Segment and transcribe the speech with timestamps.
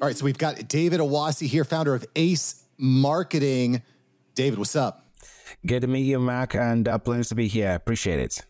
[0.00, 3.82] All right, so we've got David Owasi here, founder of Ace Marketing.
[4.34, 5.04] David, what's up?
[5.66, 7.74] Good to meet you, Mark, and a pleasure to be here.
[7.74, 8.42] Appreciate it.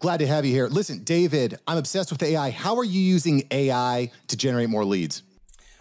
[0.00, 0.66] Glad to have you here.
[0.66, 2.50] Listen, David, I'm obsessed with AI.
[2.50, 5.22] How are you using AI to generate more leads?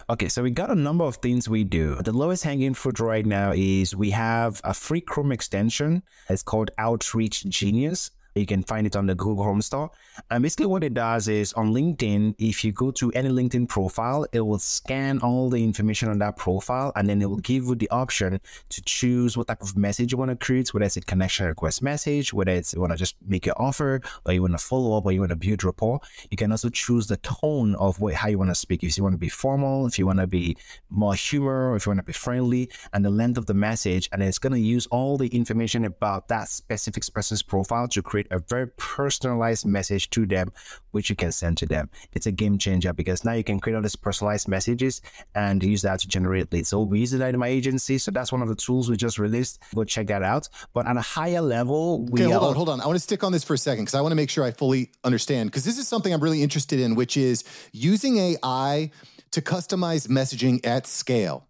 [0.09, 1.95] Okay, so we got a number of things we do.
[1.95, 6.03] The lowest hanging fruit right now is we have a free Chrome extension.
[6.29, 8.11] It's called Outreach Genius.
[8.35, 9.91] You can find it on the Google Chrome Store.
[10.29, 14.25] And basically, what it does is on LinkedIn, if you go to any LinkedIn profile,
[14.31, 17.75] it will scan all the information on that profile and then it will give you
[17.75, 18.39] the option
[18.69, 21.81] to choose what type of message you want to create, whether it's a connection request
[21.81, 24.97] message, whether it's you want to just make your offer, or you want to follow
[24.97, 25.99] up, or you want to build rapport.
[26.29, 28.83] You can also choose the tone of what, how you want to speak.
[28.83, 30.57] If you want to be formal, if you want to be
[30.89, 34.09] more humor, if you want to be friendly, and the length of the message.
[34.11, 38.20] And it's going to use all the information about that specific person's profile to create
[38.21, 40.51] create a very personalized message to them,
[40.91, 41.89] which you can send to them.
[42.13, 45.01] It's a game changer because now you can create all these personalized messages
[45.35, 46.69] and use that to generate leads.
[46.69, 47.97] So we use it in my agency.
[47.97, 49.61] So that's one of the tools we just released.
[49.75, 50.47] Go check that out.
[50.73, 52.81] But at a higher level, we okay, hold on, hold on.
[52.81, 54.43] I want to stick on this for a second because I want to make sure
[54.43, 58.91] I fully understand because this is something I'm really interested in, which is using AI
[59.31, 61.47] to customize messaging at scale.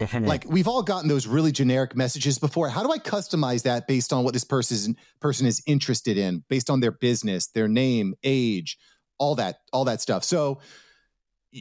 [0.00, 2.68] Like we've all gotten those really generic messages before.
[2.68, 6.68] How do I customize that based on what this person person is interested in, based
[6.68, 8.76] on their business, their name, age,
[9.18, 10.24] all that, all that stuff.
[10.24, 10.60] So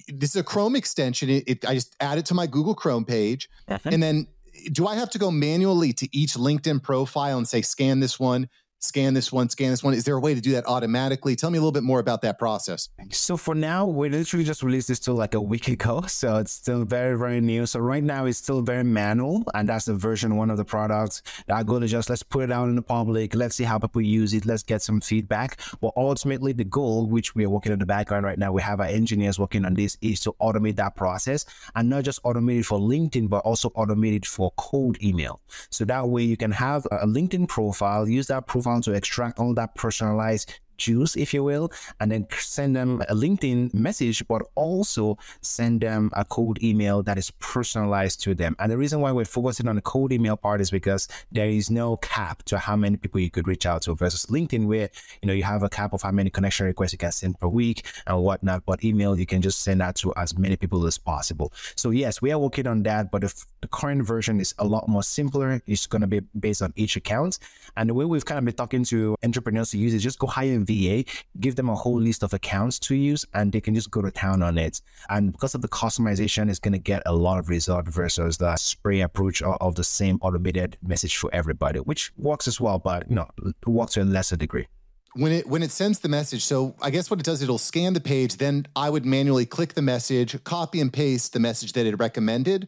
[0.07, 1.29] this is a Chrome extension.
[1.29, 3.89] It, it, I just add it to my Google Chrome page, uh-huh.
[3.91, 4.27] and then
[4.71, 8.49] do I have to go manually to each LinkedIn profile and say scan this one,
[8.83, 9.93] scan this one, scan this one?
[9.93, 11.35] Is there a way to do that automatically?
[11.35, 12.89] Tell me a little bit more about that process.
[13.11, 16.03] So for now, we literally just released this tool like a week ago.
[16.23, 17.65] So it's still very, very new.
[17.65, 19.43] So right now it's still very manual.
[19.53, 21.21] And that's the version one of the products.
[21.49, 23.35] Our goal is just let's put it out in the public.
[23.35, 24.45] Let's see how people use it.
[24.45, 25.59] Let's get some feedback.
[25.81, 28.79] But ultimately the goal, which we are working in the background right now, we have
[28.79, 32.65] our engineers working on this is to automate that process and not just automate it
[32.65, 35.41] for LinkedIn, but also automate it for cold email.
[35.71, 39.53] So that way you can have a LinkedIn profile, use that profile to extract all
[39.53, 45.17] that personalized juice, if you will, and then send them a LinkedIn message, but also
[45.41, 48.55] send them a cold email that is personalized to them.
[48.59, 51.69] And the reason why we're focusing on the cold email part is because there is
[51.69, 54.89] no cap to how many people you could reach out to versus LinkedIn, where
[55.21, 57.47] you know you have a cap of how many connection requests you can send per
[57.47, 58.65] week and whatnot.
[58.65, 61.51] But email, you can just send that to as many people as possible.
[61.75, 64.87] So yes, we are working on that, but if the current version is a lot
[64.87, 67.39] more simpler, it's going to be based on each account.
[67.77, 70.27] And the way we've kind of been talking to entrepreneurs to use is just go
[70.27, 71.03] hire VA,
[71.39, 74.11] give them a whole list of accounts to use, and they can just go to
[74.11, 74.81] town on it.
[75.09, 78.55] And because of the customization, it's going to get a lot of result versus the
[78.55, 83.15] spray approach of the same automated message for everybody, which works as well, but you
[83.15, 83.29] know,
[83.65, 84.67] works to a lesser degree.
[85.15, 87.93] When it when it sends the message so i guess what it does it'll scan
[87.93, 91.85] the page then i would manually click the message copy and paste the message that
[91.85, 92.67] it recommended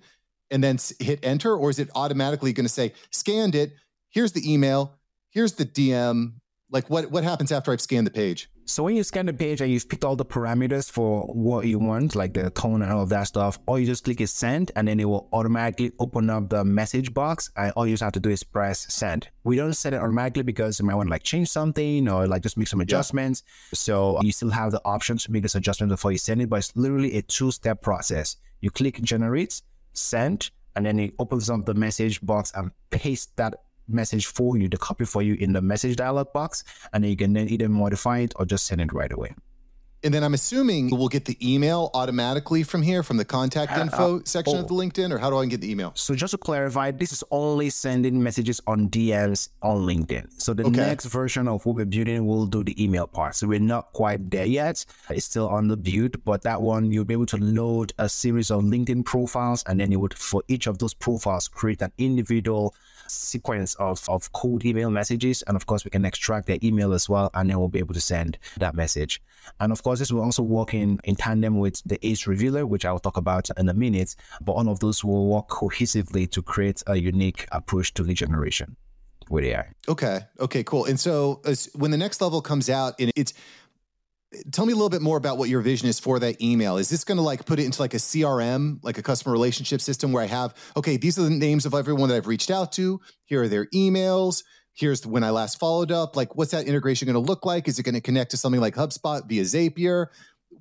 [0.51, 3.73] and then hit enter or is it automatically going to say scanned it.
[4.09, 4.94] Here's the email.
[5.29, 6.33] Here's the dm
[6.75, 8.50] like what what happens after I've scanned the page?
[8.66, 11.80] So when you scan the page and you've picked all the parameters for what you
[11.80, 14.72] want, like the tone and all of that stuff, all you just click is send
[14.75, 18.12] and then it will automatically open up the message box and all you just have
[18.13, 19.30] to do is press send.
[19.46, 22.41] We don't send it automatically because you might want to like change something or like
[22.41, 23.44] just make some adjustments.
[23.46, 23.78] Yeah.
[23.78, 26.57] So you still have the option to make this adjustment before you send it, but
[26.57, 28.36] it's literally a two-step process.
[28.59, 29.62] You click generate,
[29.94, 33.53] send, and then it opens up the message box and paste that
[33.88, 36.63] message for you, the copy for you in the message dialog box,
[36.94, 39.35] and then you can then either modify it or just send it right away.
[40.06, 43.81] And then I'm assuming we'll get the email automatically from here, from the contact uh,
[43.81, 44.59] info uh, section oh.
[44.59, 45.94] of the LinkedIn, or how do I get the email?
[45.95, 50.40] So just to clarify, this is only sending messages on DMs on LinkedIn.
[50.40, 50.75] So the okay.
[50.75, 53.34] next version of what we're building will do the email part.
[53.34, 54.85] So we're not quite there yet.
[55.09, 58.51] It's still on the build, but that one you'll be able to load a series
[58.51, 62.75] of LinkedIn profiles, and then you would for each of those profiles create an individual
[63.07, 65.43] sequence of, of cold email messages.
[65.43, 67.93] And of course, we can extract their email as well, and then we'll be able
[67.93, 69.21] to send that message.
[69.59, 72.85] And of course, this will also work in, in tandem with the ACE Revealer, which
[72.85, 74.15] I'll talk about in a minute.
[74.41, 78.75] But all of those will work cohesively to create a unique approach to lead generation
[79.30, 79.68] with AI.
[79.88, 80.19] Okay.
[80.39, 80.85] Okay, cool.
[80.85, 83.33] And so as, when the next level comes out, and it's
[84.51, 86.77] tell me a little bit more about what your vision is for that email.
[86.77, 89.81] Is this going to like put it into like a CRM, like a customer relationship
[89.81, 92.71] system where I have, okay, these are the names of everyone that I've reached out
[92.73, 93.01] to.
[93.25, 94.43] Here are their emails.
[94.73, 96.15] Here's when I last followed up.
[96.15, 97.67] Like, what's that integration going to look like?
[97.67, 100.07] Is it going to connect to something like HubSpot via Zapier?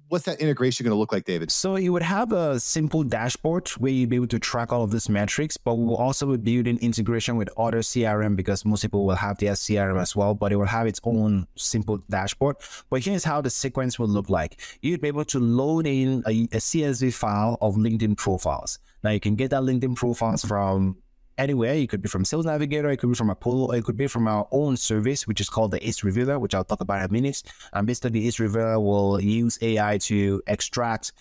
[0.08, 1.50] What's that integration going to look like, David?
[1.50, 4.90] So you would have a simple dashboard where you'd be able to track all of
[4.90, 9.16] these metrics, but we'll also be building integration with other CRM because most people will
[9.16, 12.56] have their CRM as well, but it will have its own simple dashboard.
[12.90, 14.60] But here's how the sequence will look like.
[14.82, 18.78] You'd be able to load in a, a CSV file of LinkedIn profiles.
[19.02, 20.96] Now you can get that LinkedIn profiles from
[21.38, 21.74] anywhere.
[21.74, 24.28] It could be from Sales Navigator, it could be from Apollo, it could be from
[24.28, 27.12] our own service, which is called the Ace Revealer, which I'll talk about in a
[27.12, 27.42] minute.
[27.72, 31.12] And basically, the Ace Revealer will use AI to extract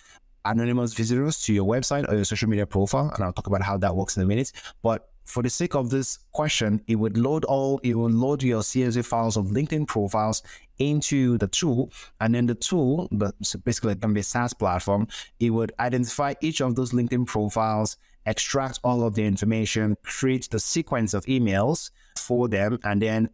[0.46, 3.12] anonymous visitors to your website or your social media profile.
[3.16, 4.52] And I'll talk about how that works in a minute.
[4.82, 8.62] But for the sake of this question, it would load all, it will load your
[8.62, 10.44] CSV files of LinkedIn profiles
[10.80, 11.92] into the tool.
[12.20, 13.10] And then the tool,
[13.42, 15.08] so basically it can be a SaaS platform,
[15.40, 20.60] it would identify each of those LinkedIn profiles extract all of the information, create the
[20.60, 23.30] sequence of emails for them, and then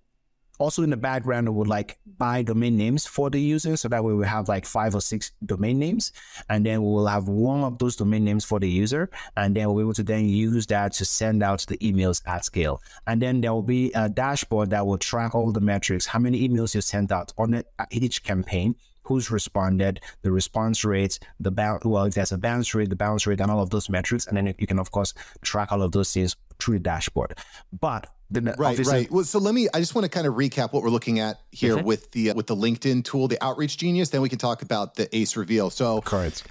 [0.59, 4.03] also in the background we would like buy domain names for the user so that
[4.03, 6.11] way we have like five or six domain names
[6.49, 9.67] and then we will have one of those domain names for the user and then
[9.67, 13.21] we'll be able to then use that to send out the emails at scale and
[13.21, 16.75] then there will be a dashboard that will track all the metrics how many emails
[16.75, 18.75] you sent out on each campaign
[19.09, 23.25] who's responded, the response rates, the bounce, well, if there's a bounce rate, the bounce
[23.25, 24.27] rate, and all of those metrics.
[24.27, 27.35] And then you can, of course, track all of those things through the dashboard.
[27.81, 29.11] But the, right, right.
[29.11, 29.67] Well, so let me.
[29.73, 31.85] I just want to kind of recap what we're looking at here mm-hmm.
[31.85, 34.09] with the with the LinkedIn tool, the Outreach Genius.
[34.09, 35.69] Then we can talk about the Ace Reveal.
[35.71, 36.43] So, correct.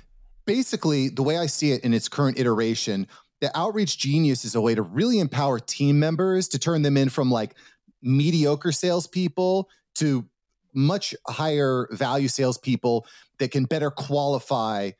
[0.44, 3.06] Basically, the way I see it in its current iteration,
[3.40, 7.10] the Outreach Genius is a way to really empower team members to turn them in
[7.10, 7.54] from like
[8.02, 10.26] mediocre salespeople to
[10.74, 13.06] much higher value salespeople
[13.38, 14.90] that can better qualify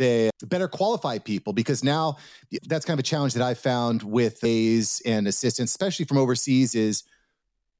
[0.00, 2.16] the better qualify people because now
[2.66, 6.74] that's kind of a challenge that I found with A's and assistants, especially from overseas,
[6.74, 7.04] is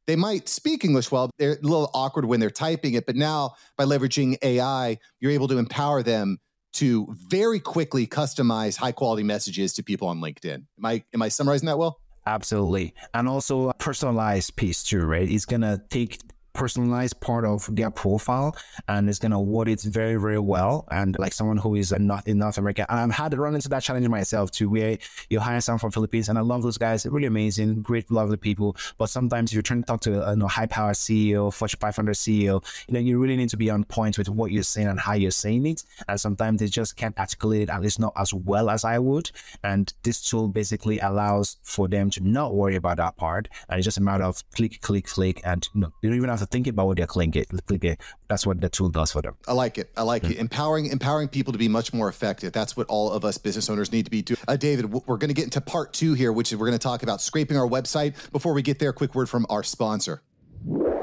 [0.06, 1.30] they might speak English well.
[1.38, 5.48] They're a little awkward when they're typing it, but now by leveraging AI, you're able
[5.48, 6.38] to empower them
[6.74, 10.66] to very quickly customize high quality messages to people on LinkedIn.
[10.78, 12.00] Am I am I summarizing that well?
[12.26, 12.94] Absolutely.
[13.14, 15.28] And also a personalized piece too, right?
[15.28, 16.20] It's gonna take
[16.52, 18.56] personalized part of their profile
[18.88, 20.86] and it's going to word it very, very well.
[20.90, 23.68] And like someone who is not in North America, and I've had to run into
[23.68, 24.98] that challenge myself too, where
[25.28, 27.06] you hire someone from Philippines and I love those guys.
[27.06, 28.76] Really amazing, great, lovely people.
[28.98, 31.78] But sometimes if you're trying to talk to a you know, high powered CEO, Fortune
[31.80, 34.88] 500 CEO, you know, you really need to be on point with what you're saying
[34.88, 35.84] and how you're saying it.
[36.08, 39.30] And sometimes they just can't articulate it, at least not as well as I would.
[39.62, 43.48] And this tool basically allows for them to not worry about that part.
[43.68, 45.40] And it's just a matter of click, click, click.
[45.44, 47.44] And you know, they don't even have to think about what they're clicking.
[47.66, 47.96] clicking.
[48.28, 49.36] That's what the tool does for them.
[49.46, 49.90] I like it.
[49.96, 50.32] I like mm-hmm.
[50.32, 50.38] it.
[50.38, 52.52] Empowering empowering people to be much more effective.
[52.52, 54.38] That's what all of us business owners need to be doing.
[54.48, 56.82] Uh, David, we're going to get into part two here, which is we're going to
[56.82, 58.14] talk about scraping our website.
[58.32, 60.22] Before we get there, quick word from our sponsor.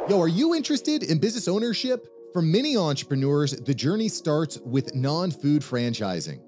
[0.10, 2.08] Yo, are you interested in business ownership?
[2.34, 6.40] For many entrepreneurs, the journey starts with non food franchising.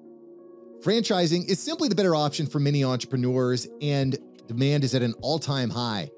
[0.81, 5.39] Franchising is simply the better option for many entrepreneurs, and demand is at an all
[5.39, 6.09] time high.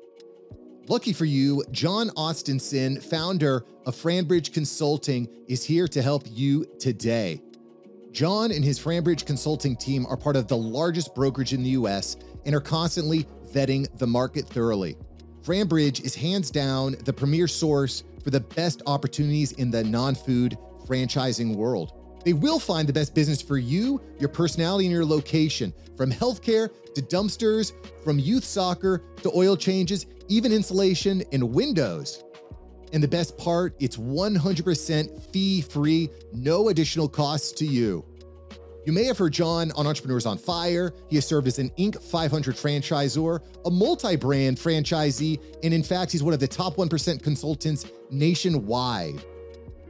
[0.87, 7.39] Lucky for you, John Austgen, founder of FranBridge Consulting, is here to help you today.
[8.11, 12.17] John and his FranBridge Consulting team are part of the largest brokerage in the US
[12.45, 14.97] and are constantly vetting the market thoroughly.
[15.43, 20.57] FranBridge is hands down the premier source for the best opportunities in the non food
[20.87, 22.00] franchising world.
[22.23, 25.73] They will find the best business for you, your personality, and your location.
[25.97, 27.73] From healthcare to dumpsters,
[28.03, 32.23] from youth soccer to oil changes, even insulation and windows.
[32.93, 38.05] And the best part, it's 100% fee free, no additional costs to you.
[38.85, 40.91] You may have heard John on Entrepreneurs on Fire.
[41.07, 42.01] He has served as an Inc.
[42.01, 47.21] 500 franchisor, a multi brand franchisee, and in fact, he's one of the top 1%
[47.21, 49.23] consultants nationwide.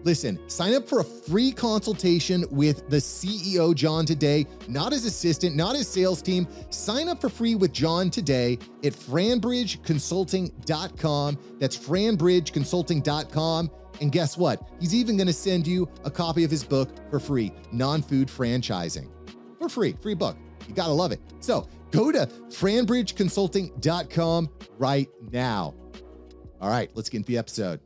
[0.03, 5.55] Listen, sign up for a free consultation with the CEO, John, today, not his assistant,
[5.55, 6.45] not his sales team.
[6.71, 11.37] Sign up for free with John today at franbridgeconsulting.com.
[11.59, 13.71] That's franbridgeconsulting.com.
[14.01, 14.67] And guess what?
[14.79, 18.27] He's even going to send you a copy of his book for free Non Food
[18.27, 19.07] Franchising.
[19.59, 20.35] For free, free book.
[20.67, 21.21] You got to love it.
[21.39, 25.75] So go to franbridgeconsulting.com right now.
[26.59, 27.79] All right, let's get into the episode.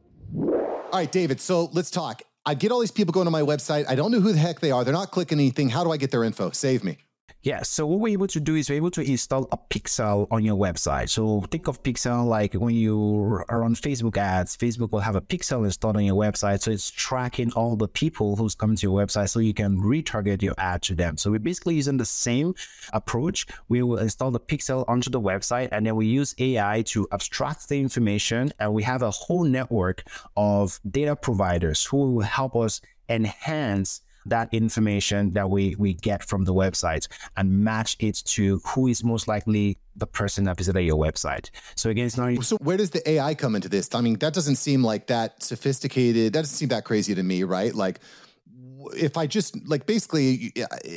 [0.96, 1.42] All right, David.
[1.42, 2.22] So let's talk.
[2.46, 3.84] I get all these people going to my website.
[3.90, 4.86] I don't know who the heck they are.
[4.86, 5.68] They're not clicking anything.
[5.68, 6.52] How do I get their info?
[6.52, 7.00] Save me.
[7.46, 10.44] Yeah, so what we're able to do is we're able to install a pixel on
[10.44, 11.10] your website.
[11.10, 15.22] So think of pixel like when you are on Facebook ads, Facebook will have a
[15.22, 16.62] pixel installed on your website.
[16.64, 20.42] So it's tracking all the people who's coming to your website so you can retarget
[20.42, 21.18] your ad to them.
[21.18, 22.56] So we're basically using the same
[22.94, 23.46] approach.
[23.70, 27.70] We will install the pixel onto the website and then we use AI to abstract
[27.70, 28.54] the information.
[28.60, 30.02] And we have a whole network
[30.36, 36.46] of data providers who will help us enhance that information that we, we get from
[36.46, 40.98] the website and match it to who is most likely the person that visited your
[40.98, 41.50] website.
[41.76, 42.44] So again, it's not.
[42.44, 43.94] So where does the AI come into this?
[43.94, 46.34] I mean, that doesn't seem like that sophisticated.
[46.34, 47.74] That doesn't seem that crazy to me, right?
[47.74, 48.00] Like,
[48.96, 50.54] if I just like basically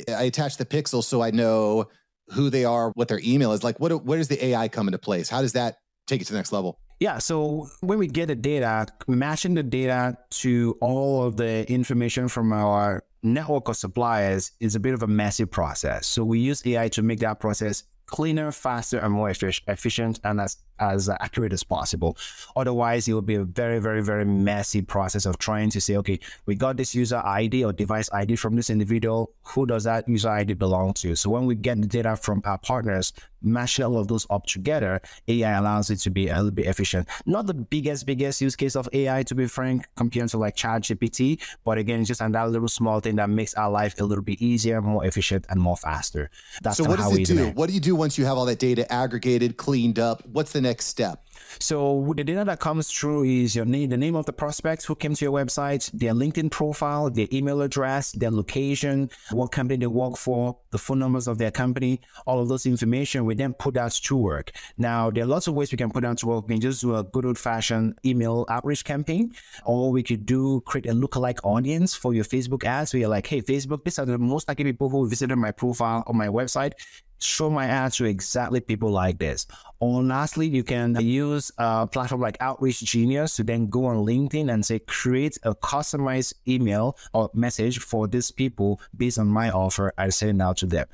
[0.09, 1.87] I attach the pixel so I know
[2.29, 3.63] who they are, what their email is.
[3.63, 5.29] Like, what where does the AI come into place?
[5.29, 6.79] How does that take it to the next level?
[6.99, 7.17] Yeah.
[7.19, 12.51] So when we get the data, matching the data to all of the information from
[12.51, 16.07] our network of suppliers is a bit of a messy process.
[16.07, 20.57] So we use AI to make that process cleaner, faster, and more efficient, and as
[20.79, 22.17] as accurate as possible.
[22.55, 26.19] Otherwise, it will be a very, very, very messy process of trying to say, okay,
[26.45, 29.31] we got this user ID or device ID from this individual.
[29.43, 31.15] Who does that user ID belong to?
[31.15, 35.01] So when we get the data from our partners, mash all of those up together,
[35.27, 37.07] AI allows it to be a little bit efficient.
[37.25, 41.41] Not the biggest, biggest use case of AI, to be frank, compared to like ChatGPT,
[41.63, 44.81] but again, just another little small thing that makes our life a little bit easier,
[44.81, 46.29] more efficient, and more faster.
[46.61, 47.47] That's so what does it do?
[47.51, 50.25] What do you do once you have all that data aggregated, cleaned up?
[50.25, 51.28] What's the next step?
[51.59, 54.95] So the data that comes through is your name, the name of the prospects who
[54.95, 59.87] came to your website, their LinkedIn profile, their email address, their location, what company they
[59.87, 63.25] work for, the phone numbers of their company, all of those information.
[63.25, 64.51] We then put that to work.
[64.77, 66.47] Now there are lots of ways we can put that to work.
[66.47, 69.33] We can just do a good old fashioned email outreach campaign,
[69.65, 72.91] or we could do create a lookalike audience for your Facebook ads.
[72.91, 76.03] So you're like, hey, Facebook, these are the most likely people who visited my profile
[76.07, 76.73] on my website
[77.21, 79.45] show my ads to exactly people like this.
[79.79, 84.51] Or lastly, you can use a platform like Outreach Genius to then go on LinkedIn
[84.51, 89.93] and say, create a customized email or message for these people based on my offer.
[89.97, 90.87] I send it out to them.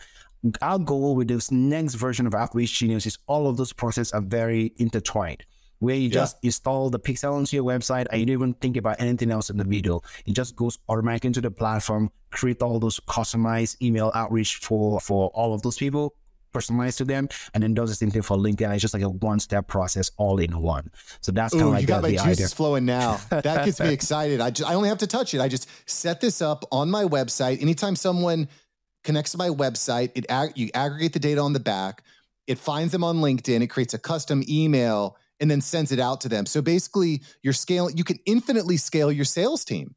[0.61, 4.21] Our goal with this next version of Outreach Genius is all of those processes are
[4.21, 5.43] very intertwined
[5.79, 8.99] where you just install the pixel onto your website and you don't even think about
[8.99, 10.01] anything else in the video.
[10.25, 15.29] It just goes automatically into the platform, create all those customized email outreach for, for
[15.33, 16.15] all of those people,
[16.55, 18.71] personalized to them, and then does the same thing for LinkedIn.
[18.73, 20.89] It's just like a one step process all in one.
[21.19, 23.19] So that's kind of like you got the, my juices flowing now.
[23.29, 24.39] That gets me excited.
[24.39, 25.41] I just I only have to touch it.
[25.41, 27.61] I just set this up on my website.
[27.61, 28.47] Anytime someone
[29.03, 32.03] connects to my website, it ag- you aggregate the data on the back.
[32.47, 33.61] It finds them on LinkedIn.
[33.61, 36.45] It creates a custom email and then sends it out to them.
[36.45, 37.97] So basically, you're scaling.
[37.97, 39.95] You can infinitely scale your sales team.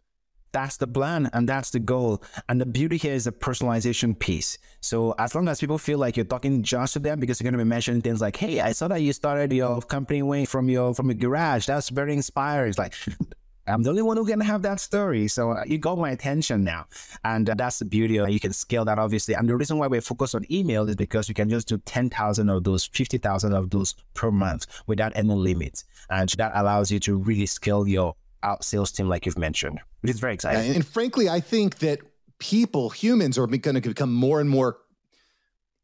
[0.53, 2.23] That's the plan and that's the goal.
[2.49, 4.59] And the beauty here is the personalization piece.
[4.81, 7.59] So as long as people feel like you're talking just to them because you're going
[7.59, 10.69] to be mentioning things like, "Hey, I saw that you started your company way from
[10.69, 11.67] your from your garage.
[11.67, 12.95] That's very inspiring." It's like
[13.69, 15.29] I'm the only one who can have that story.
[15.29, 16.87] So uh, you got my attention now.
[17.25, 18.31] And uh, that's the beauty of.
[18.31, 19.35] You can scale that obviously.
[19.35, 22.49] And the reason why we focus on email is because you can just do 10,000
[22.49, 25.85] of those, 50,000 of those per month without any limit.
[26.11, 30.11] And that allows you to really scale your out sales team, like you've mentioned, which
[30.11, 30.71] is very exciting.
[30.71, 32.01] Yeah, and frankly, I think that
[32.39, 34.79] people, humans, are going to become more and more.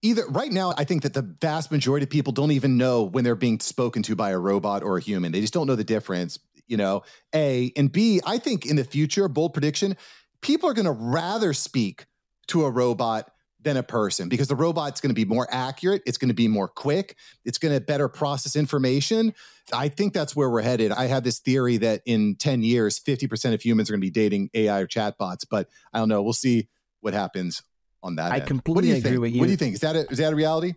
[0.03, 3.25] Either right now, I think that the vast majority of people don't even know when
[3.25, 5.33] they're being spoken to by a robot or a human.
[5.33, 7.03] They just don't know the difference, you know.
[7.35, 9.97] A and B, I think in the future, bold prediction,
[10.43, 12.05] people are going to rather speak
[12.49, 13.31] to a robot
[13.64, 16.02] than a person because the robot's going to be more accurate.
[16.06, 17.16] It's going to be more quick.
[17.44, 19.35] It's going to better process information.
[19.73, 20.92] I think that's where we're headed.
[20.92, 24.11] I have this theory that in 10 years, 50% of humans are going to be
[24.11, 26.23] dating AI or chatbots, but I don't know.
[26.23, 26.68] We'll see
[27.00, 27.62] what happens
[28.02, 28.30] on that.
[28.30, 28.47] I end.
[28.47, 29.21] completely agree think?
[29.21, 29.40] with you.
[29.40, 29.75] What do you think?
[29.75, 30.75] Is that a, is that a reality?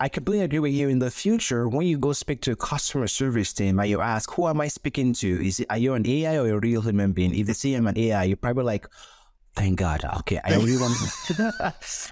[0.00, 0.88] I completely agree with you.
[0.88, 4.30] In the future, when you go speak to a customer service team and you ask,
[4.32, 5.46] who am I speaking to?
[5.46, 7.34] Is it, are you an AI or a real human being?
[7.34, 8.88] If they say I'm an AI, you're probably like,
[9.54, 10.02] Thank God.
[10.20, 10.96] Okay, I really want.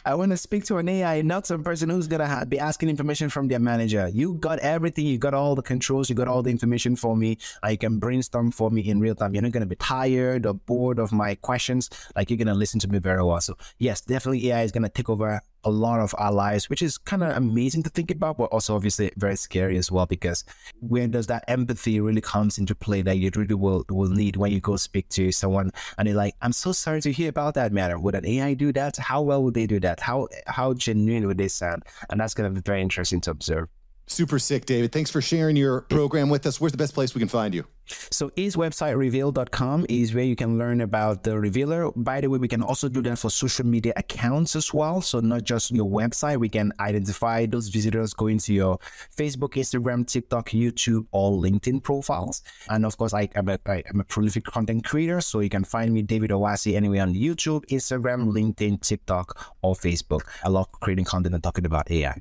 [0.05, 2.91] I want to speak to an AI, not some person who's gonna ha- be asking
[2.91, 4.09] information from their manager.
[4.13, 5.07] You got everything.
[5.07, 6.11] You got all the controls.
[6.11, 7.39] You got all the information for me.
[7.63, 9.33] I can brainstorm for me in real time.
[9.33, 11.89] You're not gonna be tired or bored of my questions.
[12.15, 13.41] Like you're gonna listen to me very well.
[13.41, 16.99] So yes, definitely AI is gonna take over a lot of our lives, which is
[16.99, 20.07] kind of amazing to think about, but also obviously very scary as well.
[20.07, 20.45] Because
[20.81, 24.53] where does that empathy really comes into play that you really will will need when
[24.53, 27.73] you go speak to someone and they're like, "I'm so sorry to hear about that
[27.73, 27.99] matter.
[27.99, 28.97] Would an AI do that?
[28.97, 30.01] How well would they do that?
[30.01, 33.69] How how genuine would they sound?" And that's going to be very interesting to observe.
[34.11, 34.91] Super sick, David.
[34.91, 36.61] Thanks for sharing your program with us.
[36.61, 37.65] Where's the best place we can find you?
[37.87, 41.93] So acewebsitereveal.com is where you can learn about the revealer.
[41.93, 45.01] By the way, we can also do that for social media accounts as well.
[45.01, 48.79] So not just your website, we can identify those visitors going to your
[49.17, 52.43] Facebook, Instagram, TikTok, YouTube, or LinkedIn profiles.
[52.69, 55.21] And of course, I, am a, I, am a prolific content creator.
[55.21, 60.23] So you can find me, David Owasi, anywhere on YouTube, Instagram, LinkedIn, TikTok, or Facebook.
[60.43, 62.21] I love creating content and talking about AI.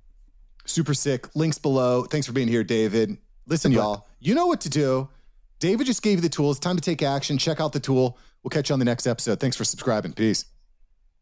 [0.70, 1.36] Super sick.
[1.36, 2.04] Links below.
[2.04, 3.18] Thanks for being here, David.
[3.48, 5.10] Listen, y'all, you know what to do.
[5.60, 6.60] David just gave you the tools.
[6.60, 7.38] Time to take action.
[7.38, 8.18] Check out the tool.
[8.44, 9.40] We'll catch you on the next episode.
[9.40, 10.14] Thanks for subscribing.
[10.14, 10.46] Peace.